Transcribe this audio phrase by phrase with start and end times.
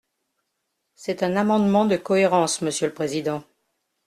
[0.95, 3.43] C’est un amendement de cohérence, monsieur le président.